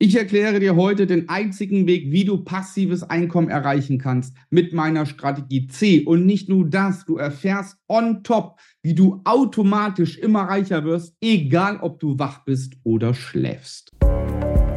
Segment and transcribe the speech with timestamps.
[0.00, 5.06] Ich erkläre dir heute den einzigen Weg, wie du passives Einkommen erreichen kannst mit meiner
[5.06, 6.04] Strategie C.
[6.04, 11.80] Und nicht nur das, du erfährst on top, wie du automatisch immer reicher wirst, egal
[11.80, 13.90] ob du wach bist oder schläfst.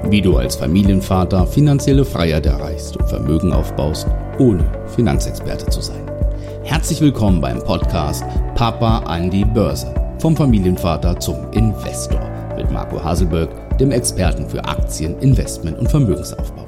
[0.10, 4.08] Wie du als Familienvater finanzielle Freiheit erreichst und Vermögen aufbaust,
[4.40, 4.66] ohne
[4.96, 6.04] Finanzexperte zu sein.
[6.64, 8.24] Herzlich willkommen beim Podcast
[8.56, 9.94] Papa an die Börse.
[10.18, 12.31] Vom Familienvater zum Investor
[12.62, 16.68] mit Marco Haselberg dem Experten für Aktien, Investment und Vermögensaufbau.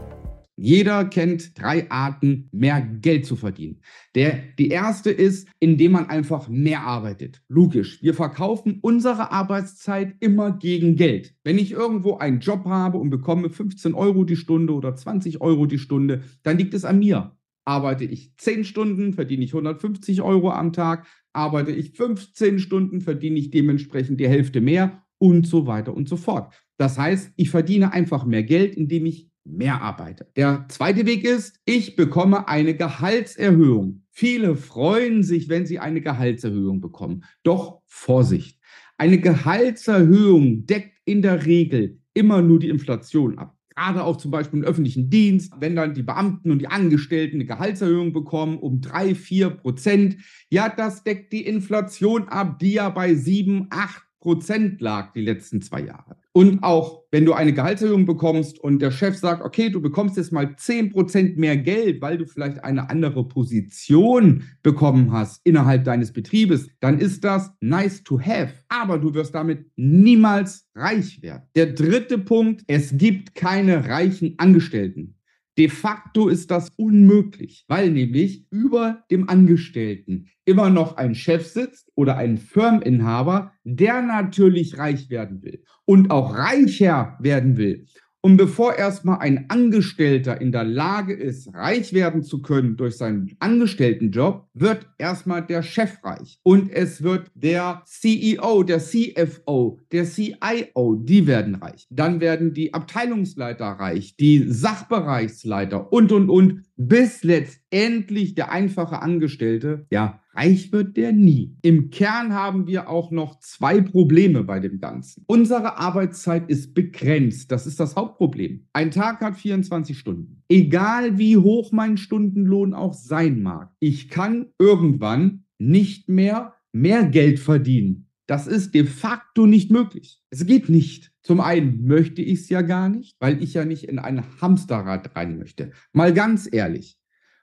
[0.56, 3.82] Jeder kennt drei Arten, mehr Geld zu verdienen.
[4.16, 7.44] Der, die erste ist, indem man einfach mehr arbeitet.
[7.48, 11.36] Logisch, wir verkaufen unsere Arbeitszeit immer gegen Geld.
[11.44, 15.66] Wenn ich irgendwo einen Job habe und bekomme 15 Euro die Stunde oder 20 Euro
[15.68, 17.36] die Stunde, dann liegt es an mir.
[17.66, 21.06] Arbeite ich 10 Stunden, verdiene ich 150 Euro am Tag.
[21.34, 26.18] Arbeite ich 15 Stunden, verdiene ich dementsprechend die Hälfte mehr und so weiter und so
[26.18, 26.54] fort.
[26.76, 30.30] Das heißt, ich verdiene einfach mehr Geld, indem ich mehr arbeite.
[30.36, 34.04] Der zweite Weg ist, ich bekomme eine Gehaltserhöhung.
[34.12, 37.24] Viele freuen sich, wenn sie eine Gehaltserhöhung bekommen.
[37.44, 38.60] Doch Vorsicht.
[38.98, 43.58] Eine Gehaltserhöhung deckt in der Regel immer nur die Inflation ab.
[43.70, 47.46] Gerade auch zum Beispiel im öffentlichen Dienst, wenn dann die Beamten und die Angestellten eine
[47.46, 50.18] Gehaltserhöhung bekommen um drei, vier Prozent,
[50.50, 55.62] ja, das deckt die Inflation ab, die ja bei sieben, acht Prozent lag die letzten
[55.62, 56.16] zwei Jahre.
[56.32, 60.32] Und auch wenn du eine Gehaltserhöhung bekommst und der Chef sagt, okay, du bekommst jetzt
[60.32, 66.70] mal 10% mehr Geld, weil du vielleicht eine andere Position bekommen hast innerhalb deines Betriebes,
[66.80, 68.54] dann ist das nice to have.
[68.70, 71.44] Aber du wirst damit niemals reich werden.
[71.58, 75.18] Der dritte Punkt, es gibt keine reichen Angestellten.
[75.58, 81.92] De facto ist das unmöglich, weil nämlich über dem Angestellten immer noch ein Chef sitzt
[81.96, 87.86] oder ein Firmeninhaber, der natürlich reich werden will und auch reicher werden will.
[88.26, 93.36] Und bevor erstmal ein Angestellter in der Lage ist, reich werden zu können durch seinen
[93.40, 96.40] Angestelltenjob, wird erstmal der Chef reich.
[96.42, 101.86] Und es wird der CEO, der CFO, der CIO, die werden reich.
[101.90, 109.86] Dann werden die Abteilungsleiter reich, die Sachbereichsleiter und, und, und, bis letztendlich der einfache Angestellte,
[109.92, 111.56] ja, Reich wird der nie.
[111.62, 115.24] Im Kern haben wir auch noch zwei Probleme bei dem Ganzen.
[115.28, 117.52] Unsere Arbeitszeit ist begrenzt.
[117.52, 118.66] Das ist das Hauptproblem.
[118.74, 120.44] Ein Tag hat 24 Stunden.
[120.50, 127.40] Egal wie hoch mein Stundenlohn auch sein mag, ich kann irgendwann nicht mehr mehr Geld
[127.40, 128.08] verdienen.
[128.26, 130.22] Das ist de facto nicht möglich.
[130.30, 131.12] Es geht nicht.
[131.22, 135.16] Zum einen möchte ich es ja gar nicht, weil ich ja nicht in ein Hamsterrad
[135.16, 135.72] rein möchte.
[135.92, 136.98] Mal ganz ehrlich,